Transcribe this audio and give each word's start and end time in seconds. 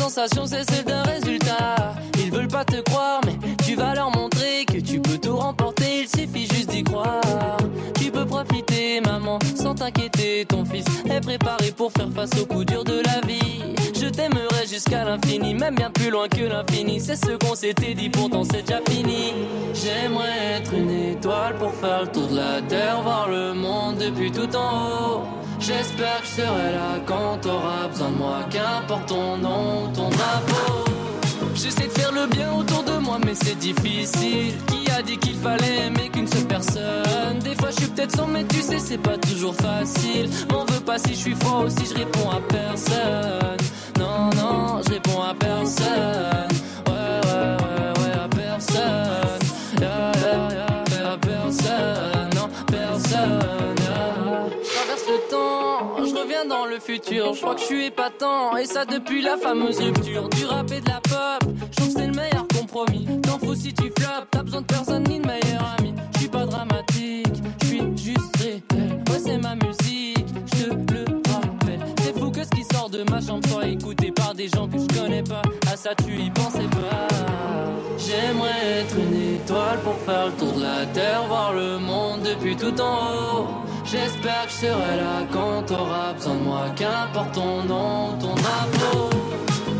sensation, 0.00 0.46
c'est 0.46 0.64
celle 0.70 0.84
d'un 0.86 1.02
résultat. 1.02 1.94
Ils 2.18 2.30
veulent 2.30 2.48
pas 2.48 2.64
te 2.64 2.80
croire, 2.80 3.20
mais 3.26 3.36
tu 3.66 3.74
vas 3.74 3.94
leur 3.94 4.10
montrer 4.10 4.64
que 4.64 4.80
tu 4.80 4.98
peux 4.98 5.18
tout 5.18 5.36
remporter. 5.36 6.02
Il 6.02 6.08
suffit 6.08 6.46
juste 6.54 6.70
d'y 6.70 6.82
croire. 6.82 7.58
Tu 8.00 8.10
peux 8.10 8.24
profiter, 8.24 9.02
maman, 9.02 9.38
sans 9.54 9.74
t'inquiéter. 9.74 10.46
Ton 10.46 10.64
fils 10.64 10.86
est 11.04 11.20
préparé 11.20 11.70
pour 11.72 11.92
faire 11.92 12.08
face 12.14 12.30
aux 12.40 12.46
coups 12.46 12.64
durs 12.66 12.84
de 12.84 13.02
la 13.04 13.20
vie. 13.26 13.79
Jusqu'à 14.70 15.02
l'infini, 15.04 15.52
même 15.52 15.74
bien 15.74 15.90
plus 15.90 16.10
loin 16.10 16.28
que 16.28 16.42
l'infini. 16.42 17.00
C'est 17.00 17.16
ce 17.16 17.32
qu'on 17.44 17.56
s'était 17.56 17.92
dit, 17.94 18.08
pourtant 18.08 18.44
c'est 18.44 18.62
déjà 18.62 18.78
fini. 18.88 19.34
J'aimerais 19.74 20.58
être 20.58 20.72
une 20.72 20.90
étoile 20.90 21.56
pour 21.56 21.74
faire 21.74 22.02
le 22.02 22.06
tour 22.06 22.28
de 22.28 22.36
la 22.36 22.62
terre, 22.62 23.02
voir 23.02 23.28
le 23.28 23.52
monde 23.52 23.96
depuis 23.98 24.30
tout 24.30 24.54
en 24.54 24.86
haut. 24.86 25.22
J'espère 25.58 26.20
que 26.20 26.26
je 26.26 26.42
serai 26.42 26.72
là 26.72 27.00
quand 27.04 27.38
t'auras 27.42 27.88
besoin 27.88 28.10
de 28.10 28.16
moi, 28.16 28.36
qu'importe 28.48 29.08
ton 29.08 29.38
nom, 29.38 29.92
ton 29.92 30.08
drapeau. 30.08 30.84
J'essaie 31.56 31.88
de 31.88 31.92
faire 31.92 32.12
le 32.12 32.28
bien 32.28 32.52
autour 32.52 32.84
de 32.84 32.92
moi, 32.92 33.18
mais 33.26 33.34
c'est 33.34 33.58
difficile. 33.58 34.54
Qui 34.68 34.88
a 34.92 35.02
dit 35.02 35.18
qu'il 35.18 35.34
fallait 35.34 35.86
aimer 35.86 36.08
qu'une 36.10 36.28
seule 36.28 36.46
personne? 36.46 37.40
Des 37.42 37.56
fois, 37.56 37.70
je 37.70 37.76
suis 37.80 37.88
peut-être 37.88 38.14
sans, 38.16 38.28
mais 38.28 38.44
tu 38.44 38.62
sais, 38.62 38.78
c'est 38.78 38.98
pas 38.98 39.18
toujours 39.18 39.56
facile. 39.56 40.30
M'en 40.52 40.64
veux 40.64 40.80
pas 40.80 40.98
si 40.98 41.10
je 41.10 41.18
suis 41.18 41.34
froid 41.34 41.64
ou 41.66 41.68
si 41.68 41.86
je 41.86 41.94
réponds 41.98 42.30
à 42.30 42.40
personne. 42.40 43.56
Non, 44.00 44.30
non, 44.34 44.80
je 44.82 44.94
réponds 44.94 45.20
à 45.20 45.34
personne. 45.34 46.48
Ouais, 46.86 47.20
ouais, 47.28 47.56
ouais, 47.62 47.92
ouais, 48.00 48.12
à 48.24 48.28
personne. 48.28 49.38
Yeah, 49.78 50.12
yeah, 50.20 51.12
à 51.12 51.18
personne. 51.18 52.30
Non, 52.34 52.48
personne. 52.66 53.76
Je 54.62 54.74
traverse 54.74 55.06
le 55.06 55.30
temps, 55.30 55.96
je 55.98 56.14
reviens 56.14 56.46
dans 56.46 56.64
le 56.64 56.78
futur. 56.80 57.34
Je 57.34 57.40
crois 57.42 57.54
que 57.54 57.60
je 57.60 57.66
suis 57.66 57.84
épatant, 57.84 58.56
et 58.56 58.64
ça 58.64 58.86
depuis 58.86 59.20
la 59.20 59.36
fameuse 59.36 59.80
rupture. 59.80 60.30
Du 60.30 60.46
rap 60.46 60.70
et 60.72 60.80
de 60.80 60.88
la 60.88 61.00
pop, 61.02 61.50
je 61.70 61.76
trouve 61.76 61.94
que 61.94 62.00
c'est 62.00 62.06
le 62.06 62.14
meilleur 62.14 62.46
compromis. 62.48 63.06
T'en 63.22 63.38
fous 63.38 63.54
si 63.54 63.74
tu 63.74 63.92
flops, 63.98 64.28
t'as 64.30 64.42
besoin 64.42 64.62
de 64.62 64.66
personne 64.66 65.04
ni 65.04 65.20
de 65.20 65.26
meilleur 65.26 65.76
ami. 65.78 65.94
Des 74.40 74.48
gens 74.48 74.66
que 74.66 74.78
je 74.78 74.98
connais 74.98 75.22
pas. 75.22 75.42
À 75.70 75.76
ça, 75.76 75.90
tu 75.94 76.18
y 76.18 76.30
pensais 76.30 76.70
pas. 76.70 77.08
J'aimerais 77.98 78.80
être 78.80 78.96
une 78.96 79.34
étoile 79.34 79.78
pour 79.84 79.96
faire 80.06 80.26
le 80.26 80.32
tour 80.32 80.52
de 80.52 80.62
la 80.62 80.86
terre, 80.86 81.24
voir 81.28 81.52
le 81.52 81.78
monde 81.78 82.20
depuis 82.22 82.56
tout 82.56 82.80
en 82.80 82.96
haut. 83.12 83.48
J'espère 83.84 84.46
que 84.46 84.52
je 84.52 84.66
serai 84.66 84.96
là 84.96 85.26
quand 85.30 85.66
t'auras 85.66 86.14
besoin 86.14 86.34
de 86.36 86.40
moi, 86.40 86.64
qu'importe 86.74 87.32
ton 87.34 87.64
nom, 87.64 88.18
ton 88.18 88.34
drapeau. 88.34 89.10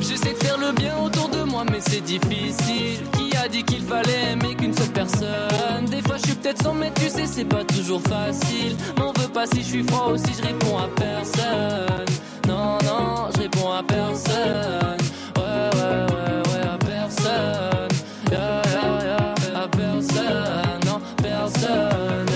J'essaie 0.00 0.34
de 0.34 0.44
faire 0.44 0.58
le 0.58 0.72
bien 0.72 0.94
autour 0.98 1.28
de 1.31 1.42
moi, 1.42 1.64
mais 1.70 1.81
c'est 1.81 2.03
difficile. 2.03 3.00
A 3.42 3.48
dit 3.48 3.64
qu'il 3.64 3.83
fallait 3.83 4.33
aimer 4.33 4.55
qu'une 4.55 4.74
seule 4.74 4.91
personne 4.91 5.86
Des 5.88 6.02
fois, 6.02 6.16
je 6.19 6.27
suis 6.27 6.34
peut-être 6.34 6.62
sans, 6.62 6.74
mais 6.74 6.92
tu 6.94 7.08
sais, 7.08 7.24
c'est 7.24 7.47
pas 7.47 7.64
toujours 7.64 8.02
facile. 8.02 8.77
M'en 8.98 9.12
veux 9.12 9.28
pas 9.28 9.47
si 9.47 9.62
je 9.62 9.66
suis 9.66 9.82
froid 9.84 10.12
ou 10.12 10.16
si 10.19 10.34
je 10.34 10.42
réponds 10.47 10.77
à 10.77 10.88
personne. 10.88 12.05
Non, 12.47 12.77
non, 12.84 13.30
je 13.34 13.41
réponds 13.41 13.72
à 13.72 13.82
personne. 13.82 14.98
Ouais, 15.36 15.70
ouais, 15.72 16.05
ouais, 16.12 16.52
ouais, 16.52 16.69
à 16.69 16.77
personne. 16.84 17.88
Yeah, 18.30 18.62
yeah, 18.66 19.05
yeah, 19.05 19.62
à 19.62 19.69
personne. 19.69 20.80
Non, 20.84 21.00
personne. 21.22 22.27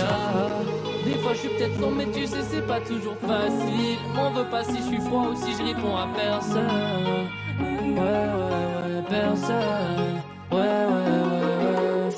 Des 1.05 1.19
fois, 1.21 1.35
je 1.35 1.39
suis 1.39 1.49
peut-être 1.51 1.81
sans, 1.81 1.91
mais 1.91 2.07
tu 2.15 2.27
sais, 2.27 2.43
c'est 2.51 2.67
pas 2.67 2.81
toujours 2.81 3.17
facile. 3.19 3.99
M'en 4.15 4.31
veux 4.31 4.49
pas 4.49 4.65
si 4.65 4.79
je 4.79 4.89
suis 4.89 5.01
froid 5.01 5.27
ou 5.33 5.37
si 5.37 5.53
je 5.53 5.65
réponds 5.65 5.97
à 5.97 6.09
personne. 6.17 7.29
Ouais, 7.61 8.01
ouais, 8.01 8.97
ouais, 8.97 9.03
personne. 9.11 10.34
Ouais, 10.55 10.61
ouais, 10.61 10.87
ouais, 10.87 12.05
ouais. 12.05 12.11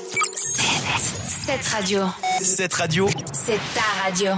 Cette 1.27 1.65
radio, 1.69 2.01
Cette 2.43 2.73
radio, 2.75 3.09
c'est 3.33 3.59
ta 3.73 4.03
radio. 4.03 4.33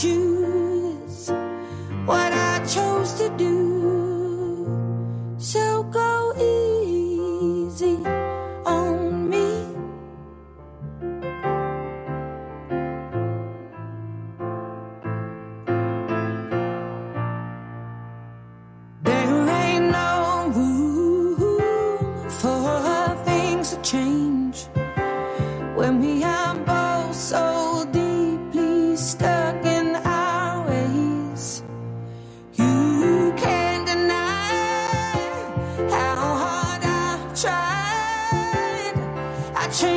Choose 0.00 1.28
what 2.06 2.32
I 2.32 2.64
chose 2.64 3.14
to 3.14 3.28
do. 3.36 3.57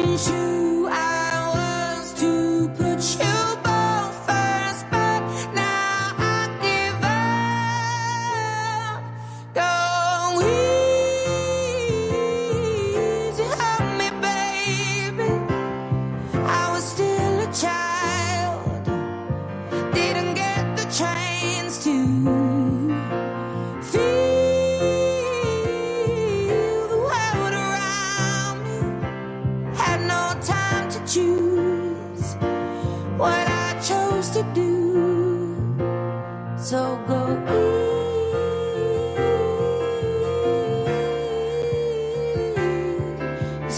I 0.01 0.17
changed 0.17 0.70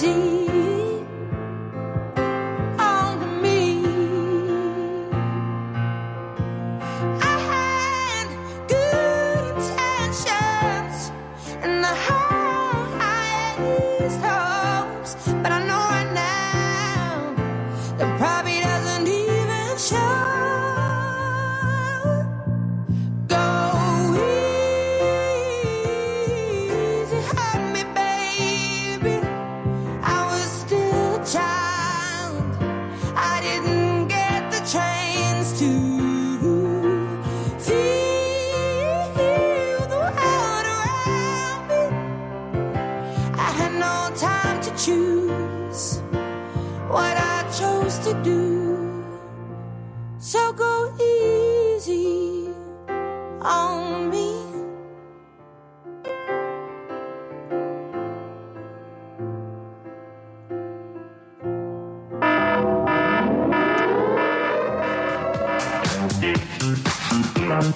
de 0.02 0.33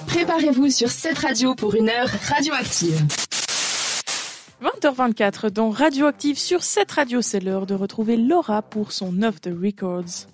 Préparez-vous 0.06 0.70
sur 0.70 0.90
cette 0.90 1.18
radio 1.18 1.54
pour 1.54 1.74
une 1.74 1.88
heure 1.88 2.08
radioactive. 2.28 3.00
20h24 4.60 5.50
dans 5.50 5.70
Radioactive 5.70 6.36
sur 6.36 6.64
cette 6.64 6.90
radio, 6.90 7.22
c'est 7.22 7.38
l'heure 7.38 7.66
de 7.66 7.74
retrouver 7.74 8.16
Laura 8.16 8.62
pour 8.62 8.90
son 8.90 9.22
Off 9.22 9.40
the 9.40 9.50
Records. 9.62 10.26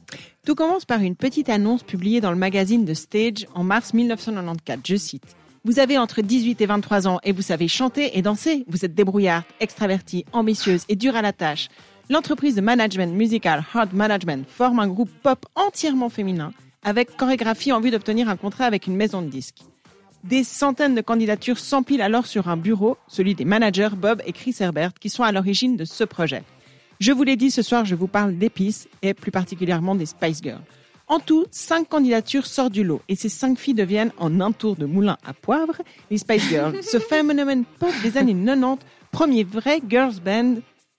Tout 0.46 0.54
commence 0.54 0.86
par 0.86 1.00
une 1.00 1.14
petite 1.14 1.50
annonce 1.50 1.82
publiée 1.82 2.22
dans 2.22 2.30
le 2.30 2.38
magazine 2.38 2.86
The 2.86 2.94
Stage 2.94 3.46
en 3.54 3.64
mars 3.64 3.92
1994. 3.92 4.80
Je 4.86 4.96
cite. 4.96 5.36
Vous 5.64 5.78
avez 5.78 5.98
entre 5.98 6.22
18 6.22 6.60
et 6.62 6.66
23 6.66 7.06
ans 7.06 7.20
et 7.22 7.32
vous 7.32 7.42
savez 7.42 7.68
chanter 7.68 8.16
et 8.16 8.22
danser. 8.22 8.64
Vous 8.66 8.84
êtes 8.84 8.94
débrouillarde, 8.94 9.44
extravertie, 9.60 10.24
ambitieuse 10.32 10.84
et 10.88 10.96
dure 10.96 11.16
à 11.16 11.22
la 11.22 11.32
tâche. 11.32 11.68
L'entreprise 12.08 12.54
de 12.54 12.60
management 12.60 13.14
musical 13.14 13.64
Hard 13.74 13.92
Management 13.92 14.48
forme 14.48 14.78
un 14.78 14.88
groupe 14.88 15.10
pop 15.22 15.44
entièrement 15.54 16.08
féminin 16.08 16.52
avec 16.84 17.16
chorégraphie 17.16 17.72
en 17.72 17.80
vue 17.80 17.90
d'obtenir 17.90 18.28
un 18.28 18.36
contrat 18.36 18.66
avec 18.66 18.86
une 18.86 18.96
maison 18.96 19.22
de 19.22 19.28
disques. 19.28 19.62
Des 20.22 20.44
centaines 20.44 20.94
de 20.94 21.00
candidatures 21.00 21.58
s'empilent 21.58 22.00
alors 22.00 22.26
sur 22.26 22.48
un 22.48 22.56
bureau, 22.56 22.96
celui 23.08 23.34
des 23.34 23.44
managers 23.44 23.90
Bob 23.96 24.22
et 24.24 24.32
Chris 24.32 24.56
Herbert, 24.60 24.94
qui 24.94 25.10
sont 25.10 25.22
à 25.22 25.32
l'origine 25.32 25.76
de 25.76 25.84
ce 25.84 26.04
projet. 26.04 26.44
Je 27.00 27.12
vous 27.12 27.24
l'ai 27.24 27.36
dit, 27.36 27.50
ce 27.50 27.62
soir, 27.62 27.84
je 27.84 27.94
vous 27.94 28.06
parle 28.06 28.36
d'épices 28.36 28.88
et 29.02 29.12
plus 29.12 29.30
particulièrement 29.30 29.94
des 29.94 30.06
Spice 30.06 30.40
Girls. 30.42 30.62
En 31.06 31.18
tout, 31.18 31.44
cinq 31.50 31.90
candidatures 31.90 32.46
sortent 32.46 32.72
du 32.72 32.84
lot 32.84 33.02
et 33.08 33.16
ces 33.16 33.28
cinq 33.28 33.58
filles 33.58 33.74
deviennent, 33.74 34.12
en 34.16 34.40
un 34.40 34.52
tour 34.52 34.76
de 34.76 34.86
moulin 34.86 35.18
à 35.26 35.34
poivre, 35.34 35.82
les 36.10 36.16
Spice 36.16 36.48
Girls. 36.48 36.82
ce 36.82 36.98
phénomène 36.98 37.64
pop 37.78 37.92
des 38.02 38.16
années 38.16 38.34
90, 38.34 38.78
premier 39.12 39.44
vrai 39.44 39.80
girls 39.86 40.20
band 40.24 40.54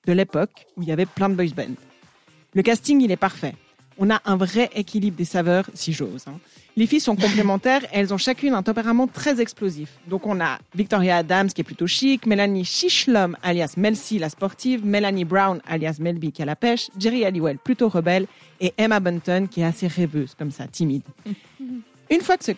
de 0.06 0.14
l'époque 0.14 0.68
où 0.78 0.84
il 0.84 0.88
y 0.88 0.92
avait 0.92 1.08
plein 1.08 1.30
de 1.30 1.34
boys 1.34 1.56
band. 1.56 1.74
Le 2.54 2.62
casting, 2.62 3.02
il 3.02 3.12
est 3.12 3.18
parfait. 3.18 3.56
On 3.98 4.10
a 4.10 4.22
un 4.26 4.36
vrai 4.36 4.70
équilibre 4.76 5.18
des 5.18 5.26
saveurs, 5.26 5.70
si 5.74 5.94
j'ose. 5.94 6.26
hein. 6.28 6.38
Les 6.78 6.88
filles 6.88 7.00
sont 7.00 7.16
complémentaires 7.16 7.86
et 7.86 8.00
elles 8.00 8.14
ont 8.14 8.18
chacune 8.18 8.54
un 8.54 8.62
tempérament 8.62 9.08
très 9.08 9.40
explosif. 9.40 9.90
Donc 10.08 10.28
on 10.28 10.42
a 10.42 10.60
Victoria 10.76 11.18
Adams 11.18 11.48
qui 11.48 11.62
est 11.62 11.64
plutôt 11.64 11.88
chic, 11.88 12.26
Mélanie 12.26 12.66
Chichlom 12.66 13.38
alias 13.42 13.76
Mel 13.78 13.96
C 13.96 14.20
la 14.20 14.28
sportive, 14.28 14.86
Melanie 14.86 15.24
Brown 15.24 15.62
alias 15.66 15.96
Melby 16.02 16.34
qui 16.34 16.42
a 16.42 16.46
la 16.46 16.58
pêche, 16.58 16.90
Jerry 17.00 17.24
Halliwell 17.24 17.58
plutôt 17.60 17.88
rebelle 17.88 18.28
et 18.60 18.74
Emma 18.78 19.00
Bunton 19.00 19.48
qui 19.50 19.62
est 19.62 19.66
assez 19.66 19.88
rêveuse 19.88 20.36
comme 20.38 20.52
ça, 20.52 20.68
timide. 20.68 21.04
Une 22.12 22.20
fois 22.22 22.36
que 22.36 22.44
ce 22.44 22.52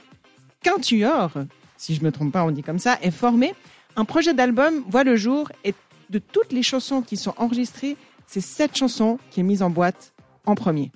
quintuor, 0.63 1.29
si 1.77 1.93
je 1.93 2.03
me 2.03 2.11
trompe 2.11 2.33
pas 2.33 2.43
on 2.43 2.49
dit 2.49 2.63
comme 2.63 2.79
ça, 2.79 2.97
est 3.03 3.11
formé, 3.11 3.53
un 3.95 4.05
projet 4.05 4.33
d'album 4.33 4.83
voit 4.89 5.03
le 5.03 5.15
jour 5.15 5.51
et 5.63 5.75
de 6.09 6.17
toutes 6.17 6.53
les 6.53 6.63
chansons 6.63 7.03
qui 7.03 7.17
sont 7.17 7.35
enregistrées, 7.37 7.97
c'est 8.25 8.41
cette 8.41 8.75
chanson 8.75 9.19
qui 9.29 9.41
est 9.41 9.43
mise 9.43 9.61
en 9.61 9.69
boîte 9.69 10.13
en 10.47 10.55
premier. 10.55 10.91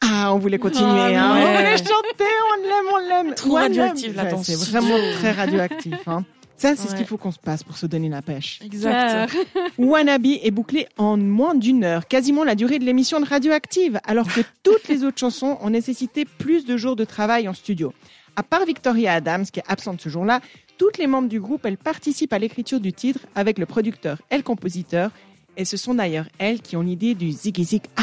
Ah. 0.00 0.32
On 0.34 0.38
voulait 0.38 0.58
continuer, 0.58 0.88
Ah, 0.88 1.04
hein. 1.06 1.34
ouais. 1.34 1.44
on 1.46 1.56
voulait 1.56 1.76
chanter, 1.76 2.24
on 2.50 2.62
l'aime, 2.62 2.92
on 2.92 3.08
l'aime. 3.08 3.34
Trop 3.34 3.50
On 3.50 3.54
radioactive, 3.54 4.06
l'aime. 4.08 4.16
là, 4.16 4.24
Ouais, 4.24 4.30
dans 4.30 4.42
C'est 4.42 4.54
ce 4.56 4.70
vraiment 4.70 4.96
très 5.18 5.32
radioactif. 5.32 5.94
Hein. 6.06 6.24
Ça, 6.56 6.76
c'est 6.76 6.88
ce 6.88 6.94
qu'il 6.94 7.06
faut 7.06 7.16
qu'on 7.18 7.32
se 7.32 7.38
passe 7.40 7.64
pour 7.64 7.76
se 7.76 7.86
donner 7.86 8.08
la 8.08 8.22
pêche. 8.22 8.60
Exact. 8.64 9.32
Wannabe 9.78 10.26
est 10.26 10.50
bouclé 10.52 10.86
en 10.96 11.16
moins 11.16 11.54
d'une 11.56 11.82
heure, 11.84 12.06
quasiment 12.06 12.44
la 12.44 12.54
durée 12.54 12.78
de 12.78 12.84
l'émission 12.84 13.20
de 13.20 13.26
Radioactive, 13.26 13.98
alors 14.04 14.26
que 14.32 14.40
toutes 14.62 14.86
les 14.88 15.02
autres 15.04 15.18
chansons 15.18 15.58
ont 15.60 15.70
nécessité 15.70 16.24
plus 16.24 16.64
de 16.64 16.76
jours 16.76 16.94
de 16.96 17.04
travail 17.04 17.48
en 17.48 17.54
studio. 17.54 17.92
À 18.36 18.42
part 18.44 18.64
Victoria 18.64 19.14
Adams, 19.14 19.44
qui 19.44 19.58
est 19.60 19.64
absente 19.68 20.00
ce 20.00 20.08
jour-là, 20.08 20.40
toutes 20.78 20.98
les 20.98 21.06
membres 21.08 21.28
du 21.28 21.40
groupe, 21.40 21.66
elles 21.66 21.76
participent 21.78 22.32
à 22.32 22.38
l'écriture 22.38 22.80
du 22.80 22.92
titre 22.92 23.20
avec 23.34 23.58
le 23.58 23.66
producteur 23.66 24.18
et 24.30 24.36
le 24.36 24.42
compositeur, 24.42 25.10
et 25.56 25.64
ce 25.64 25.76
sont 25.76 25.94
d'ailleurs 25.94 26.26
elles 26.38 26.60
qui 26.60 26.76
ont 26.76 26.80
l'idée 26.82 27.14
du 27.14 27.30
Ziggy 27.32 27.64
Zig 27.64 27.82
Ah. 27.96 28.02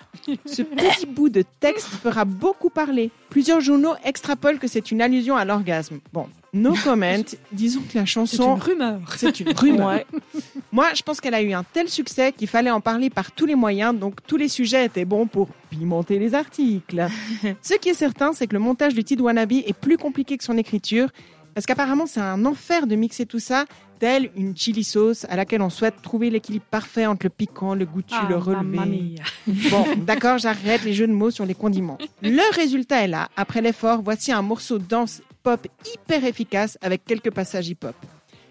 Ce 0.45 0.61
petit 0.61 1.05
bout 1.05 1.29
de 1.29 1.43
texte 1.59 1.87
fera 1.87 2.25
beaucoup 2.25 2.69
parler. 2.69 3.11
Plusieurs 3.29 3.61
journaux 3.61 3.93
extrapolent 4.03 4.57
que 4.59 4.67
c'est 4.67 4.91
une 4.91 5.01
allusion 5.01 5.35
à 5.35 5.45
l'orgasme. 5.45 5.99
Bon, 6.11 6.27
no 6.53 6.73
comment. 6.83 7.23
Disons 7.51 7.81
que 7.81 7.97
la 7.97 8.01
c'est 8.01 8.11
chanson, 8.11 8.55
une 8.55 8.61
rumeur. 8.61 8.99
c'est 9.17 9.39
une 9.39 9.53
rumeur. 9.53 9.87
Ouais. 9.87 10.05
Moi, 10.71 10.87
je 10.93 11.01
pense 11.01 11.21
qu'elle 11.21 11.33
a 11.33 11.41
eu 11.41 11.53
un 11.53 11.63
tel 11.63 11.87
succès 11.89 12.33
qu'il 12.33 12.47
fallait 12.47 12.71
en 12.71 12.81
parler 12.81 13.09
par 13.09 13.31
tous 13.31 13.45
les 13.45 13.55
moyens, 13.55 13.97
donc 13.97 14.15
tous 14.27 14.37
les 14.37 14.49
sujets 14.49 14.85
étaient 14.85 15.05
bons 15.05 15.27
pour 15.27 15.47
pimenter 15.69 16.19
les 16.19 16.35
articles. 16.35 17.07
Ce 17.61 17.73
qui 17.75 17.89
est 17.89 17.93
certain, 17.93 18.33
c'est 18.33 18.47
que 18.47 18.53
le 18.53 18.59
montage 18.59 18.93
du 18.93 19.03
titre 19.03 19.23
Wannabe 19.23 19.53
est 19.53 19.73
plus 19.73 19.97
compliqué 19.97 20.37
que 20.37 20.43
son 20.43 20.57
écriture, 20.57 21.07
parce 21.53 21.65
qu'apparemment 21.65 22.05
c'est 22.05 22.19
un 22.19 22.45
enfer 22.45 22.87
de 22.87 22.95
mixer 22.95 23.25
tout 23.25 23.39
ça, 23.39 23.65
telle 23.99 24.31
une 24.35 24.57
chili 24.57 24.83
sauce 24.83 25.25
à 25.29 25.35
laquelle 25.35 25.61
on 25.61 25.69
souhaite 25.69 26.01
trouver 26.01 26.29
l'équilibre 26.29 26.65
parfait 26.69 27.05
entre 27.05 27.25
le 27.27 27.29
piquant, 27.29 27.75
le 27.75 27.85
goûtu, 27.85 28.15
Ah, 28.17 28.27
le 28.29 28.37
mamma 28.37 28.81
relevé. 28.83 29.15
Bon, 29.69 29.85
d'accord, 29.97 30.37
j'arrête 30.39 30.83
les 30.83 30.93
jeux 30.93 31.07
de 31.07 31.13
mots 31.13 31.31
sur 31.31 31.45
les 31.45 31.53
condiments. 31.53 31.97
Le 32.21 32.55
résultat 32.55 33.03
est 33.03 33.07
là. 33.07 33.29
Après 33.37 33.61
l'effort, 33.61 34.01
voici 34.01 34.31
un 34.31 34.41
morceau 34.41 34.79
danse 34.79 35.21
pop 35.43 35.67
hyper 35.93 36.25
efficace 36.25 36.77
avec 36.81 37.05
quelques 37.05 37.31
passages 37.31 37.69
hip-hop. 37.69 37.95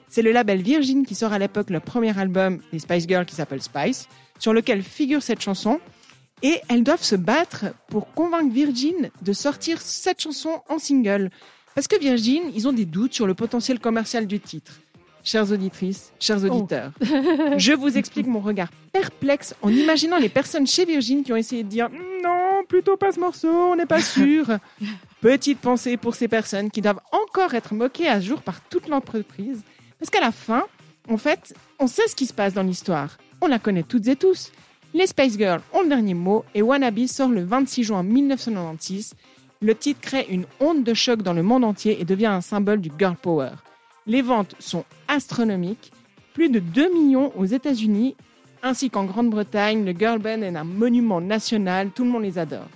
C'est 0.09 0.23
le 0.23 0.33
label 0.33 0.61
Virgin 0.61 1.07
qui 1.07 1.14
sort 1.14 1.33
à 1.33 1.38
l'époque 1.38 1.71
le 1.71 1.78
premier 1.80 2.16
album 2.19 2.61
des 2.73 2.80
Spice 2.80 3.07
Girls 3.07 3.26
qui 3.26 3.35
s'appelle 3.37 3.62
Spice, 3.62 4.09
sur 4.40 4.52
lequel 4.52 4.83
figure 4.83 5.23
cette 5.23 5.40
chanson. 5.40 5.78
Et 6.42 6.59
elles 6.69 6.83
doivent 6.83 7.02
se 7.02 7.16
battre 7.16 7.66
pour 7.88 8.12
convaincre 8.12 8.52
Virgin 8.52 9.11
de 9.23 9.33
sortir 9.33 9.80
cette 9.80 10.21
chanson 10.21 10.62
en 10.69 10.78
single. 10.78 11.30
Parce 11.75 11.87
que 11.87 11.99
Virgin, 11.99 12.43
ils 12.55 12.67
ont 12.69 12.73
des 12.73 12.85
doutes 12.85 13.15
sur 13.15 13.27
le 13.27 13.35
potentiel 13.35 13.79
commercial 13.79 14.27
du 14.27 14.41
titre. 14.41 14.81
Chères 15.23 15.53
auditrices, 15.53 16.12
chers 16.19 16.43
auditeurs, 16.43 16.93
je 17.59 17.73
vous 17.75 17.99
explique 17.99 18.27
mon 18.27 18.41
regard 18.41 18.71
perplexe 18.91 19.55
en 19.61 19.69
imaginant 19.69 20.19
les 20.19 20.31
personnes 20.31 20.67
chez 20.67 20.87
Virgin 20.87 21.23
qui 21.23 21.33
ont 21.33 21.37
essayé 21.37 21.62
de 21.62 21.69
dire 21.69 21.91
non, 21.91 22.65
plutôt 22.67 22.97
pas 22.97 23.12
ce 23.12 23.21
morceau, 23.21 23.50
on 23.50 23.77
n'est 23.77 23.85
pas 23.87 24.00
sûr. 24.03 24.47
Petite 25.21 25.59
pensée 25.59 25.99
pour 25.99 26.15
ces 26.15 26.27
personnes 26.27 26.71
qui 26.71 26.81
doivent 26.81 27.00
encore 27.12 27.53
être 27.55 27.75
moquées 27.75 28.09
à 28.09 28.19
jour 28.19 28.41
par 28.41 28.62
toute 28.62 28.89
l'entreprise. 28.89 29.62
Parce 29.99 30.09
qu'à 30.11 30.21
la 30.21 30.33
fin, 30.33 30.65
en 31.09 31.19
fait, 31.19 31.55
on 31.79 31.87
sait 31.87 32.09
ce 32.09 32.17
qui 32.17 32.25
se 32.25 32.33
passe 32.33 32.55
dans 32.55 32.62
l'histoire. 32.62 33.19
On 33.43 33.47
la 33.47 33.59
connaît 33.59 33.83
toutes 33.83 34.09
et 34.09 34.17
tous. 34.17 34.50
Les 34.95 35.07
Spice 35.07 35.37
Girls 35.37 35.61
ont 35.73 35.83
le 35.83 35.89
dernier 35.89 36.15
mot 36.15 36.45
et 36.55 36.62
Wannabe 36.62 37.07
sort 37.07 37.29
le 37.29 37.45
26 37.45 37.85
juin 37.85 38.03
1996. 38.03 39.15
Le 39.62 39.75
titre 39.75 40.00
crée 40.00 40.26
une 40.31 40.47
onde 40.59 40.85
de 40.85 40.95
choc 40.95 41.21
dans 41.21 41.35
le 41.35 41.43
monde 41.43 41.64
entier 41.64 42.00
et 42.00 42.07
devient 42.07 42.26
un 42.26 42.40
symbole 42.40 42.81
du 42.81 42.90
girl 42.99 43.14
power. 43.14 43.50
Les 44.07 44.23
ventes 44.23 44.55
sont 44.59 44.87
astronomiques, 45.07 45.93
plus 46.33 46.49
de 46.49 46.61
2 46.61 46.95
millions 46.95 47.31
aux 47.37 47.45
États-Unis, 47.45 48.17
ainsi 48.62 48.88
qu'en 48.88 49.05
Grande-Bretagne. 49.05 49.85
Le 49.85 49.93
girl 49.93 50.19
band 50.19 50.40
est 50.40 50.57
un 50.57 50.64
monument 50.64 51.21
national, 51.21 51.90
tout 51.90 52.05
le 52.05 52.11
monde 52.11 52.23
les 52.23 52.38
adore. 52.38 52.69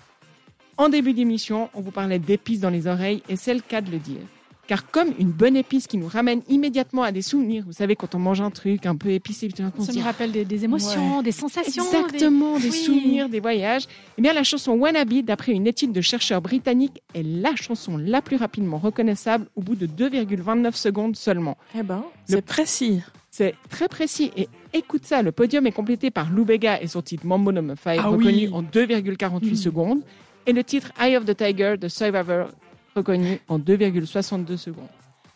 En 0.77 0.91
début 0.91 1.15
d'émission, 1.15 1.71
on 1.73 1.81
vous 1.81 1.91
parlait 1.91 2.19
d'épices 2.19 2.61
dans 2.61 2.69
les 2.69 2.87
oreilles 2.87 3.23
et 3.31 3.37
c'est 3.37 3.55
le 3.55 3.61
cas 3.61 3.81
de 3.81 3.91
le 3.91 3.99
dire. 3.99 4.21
Car 4.67 4.91
comme 4.91 5.09
une 5.19 5.29
bonne 5.31 5.57
épice 5.57 5.87
qui 5.87 5.99
nous 5.99 6.07
ramène 6.09 6.41
immédiatement 6.49 7.03
à 7.03 7.13
des 7.13 7.21
souvenirs, 7.21 7.65
vous 7.67 7.73
savez, 7.73 7.97
quand 7.97 8.15
on 8.15 8.19
mange 8.19 8.41
un 8.41 8.51
truc 8.51 8.87
un 8.87 8.97
peu 8.97 9.11
épicé, 9.11 9.49
on 9.77 9.81
se 9.81 9.87
Ça 9.87 9.93
dit, 9.93 9.99
nous 9.99 10.05
rappelle 10.05 10.33
des, 10.33 10.45
des 10.47 10.65
émotions, 10.65 11.21
des 11.21 11.33
sensations. 11.33 11.85
Exactement, 11.85 12.59
des, 12.59 12.71
Oui. 12.71 12.73
souvenirs, 12.73 13.29
des 13.29 13.41
voyages. 13.41 13.85
Eh 14.17 14.23
bien, 14.23 14.33
la 14.33 14.43
chanson 14.43 14.73
Wannabe, 14.73 15.21
d'après 15.23 15.53
une 15.53 15.67
étude 15.67 15.93
de 15.93 16.01
chercheurs 16.01 16.41
britanniques, 16.41 17.03
est 17.15 17.23
la 17.23 17.55
chanson 17.57 17.99
la 17.99 18.23
plus 18.23 18.37
rapidement 18.37 18.79
reconnaissable 18.79 19.47
au 19.55 19.61
bout 19.61 19.75
de 19.77 19.87
2,29 19.87 20.73
secondes 20.75 21.17
seulement. 21.17 21.59
Eh 21.79 21.83
ben, 21.83 22.03
c'est 22.25 22.41
précis. 22.43 23.03
C'est 23.31 23.55
très 23.69 23.89
précis 23.89 24.31
et 24.37 24.49
écoute 24.73 25.05
ça, 25.05 25.21
le 25.21 25.33
podium 25.33 25.67
est 25.67 25.73
complété 25.73 26.11
par 26.13 26.31
Lou 26.31 26.45
Bega 26.45 26.81
et 26.81 26.87
son 26.87 27.03
titre 27.03 27.27
Mambo 27.27 27.51
Number 27.53 27.77
5 27.77 27.99
Ah 28.01 28.07
reconnu 28.09 28.47
oui. 28.47 28.51
en 28.53 28.63
2,48 28.63 29.51
Mm. 29.51 29.55
secondes 29.57 30.01
et 30.47 30.53
le 30.53 30.63
titre 30.63 30.93
Eye 31.01 31.17
of 31.17 31.25
the 31.25 31.37
Tiger 31.37 31.75
de 31.77 31.89
Survivor 31.89 32.47
reconnu 32.95 33.41
en 33.49 33.59
2,62 33.59 34.57
secondes. 34.57 34.89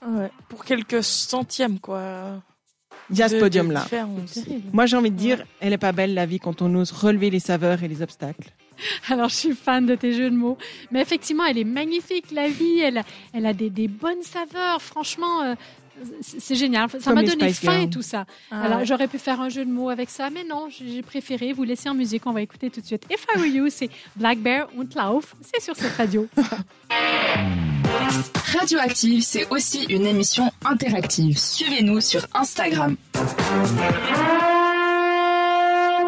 Ouais, 0.06 0.30
pour 0.48 0.64
quelques 0.64 1.02
centièmes, 1.02 1.78
quoi. 1.80 2.40
Il 3.10 3.16
y 3.16 3.22
a 3.22 3.28
ce 3.28 3.36
podium-là. 3.36 3.86
Moi, 4.72 4.86
j'ai 4.86 4.96
envie 4.96 5.10
de 5.10 5.16
dire, 5.16 5.44
elle 5.60 5.72
est 5.72 5.78
pas 5.78 5.92
belle 5.92 6.14
la 6.14 6.26
vie 6.26 6.38
quand 6.38 6.62
on 6.62 6.74
ose 6.74 6.92
relever 6.92 7.30
les 7.30 7.40
saveurs 7.40 7.82
et 7.82 7.88
les 7.88 8.02
obstacles. 8.02 8.50
Alors, 9.08 9.28
je 9.28 9.34
suis 9.36 9.54
fan 9.54 9.86
de 9.86 9.94
tes 9.94 10.12
jeux 10.12 10.30
de 10.30 10.36
mots. 10.36 10.58
Mais 10.90 11.00
effectivement, 11.00 11.44
elle 11.44 11.58
est 11.58 11.64
magnifique, 11.64 12.26
la 12.32 12.48
vie. 12.48 12.78
Elle, 12.80 12.98
a- 12.98 13.04
elle 13.32 13.46
a 13.46 13.52
des, 13.52 13.70
des 13.70 13.88
bonnes 13.88 14.22
saveurs. 14.22 14.80
Franchement, 14.82 15.42
euh, 15.42 15.54
c'est 16.20 16.54
génial. 16.54 16.88
Ça 17.00 17.12
m'a 17.12 17.22
donné 17.22 17.52
faim, 17.52 17.88
tout 17.90 18.02
ça. 18.02 18.24
Ah 18.52 18.62
Alors, 18.62 18.84
j'aurais 18.84 19.08
pu 19.08 19.18
faire 19.18 19.40
un 19.40 19.48
jeu 19.48 19.64
de 19.64 19.70
mots 19.70 19.88
avec 19.90 20.10
ça, 20.10 20.30
mais 20.30 20.44
non, 20.44 20.68
j'ai 20.70 20.88
j'ai 20.92 21.02
préféré 21.02 21.52
vous 21.52 21.64
laisser 21.64 21.88
en 21.88 21.94
musique. 21.94 22.22
On 22.26 22.32
va 22.32 22.40
écouter 22.42 22.70
tout 22.70 22.80
de 22.80 22.86
suite. 22.86 23.02
If 23.10 23.26
I 23.34 23.38
Were 23.38 23.46
You, 23.46 23.66
c'est 23.68 23.90
Black 24.14 24.38
Bear 24.38 24.68
und 24.76 24.88
Lauf. 24.94 25.34
C'est 25.52 25.60
sur 25.62 25.74
cette 25.74 25.96
radio. 25.96 26.28
Radioactive, 28.58 29.22
c'est 29.22 29.48
aussi 29.50 29.84
une 29.88 30.06
émission 30.06 30.50
interactive. 30.64 31.38
Suivez-nous 31.38 32.00
sur 32.00 32.26
Instagram. 32.34 32.96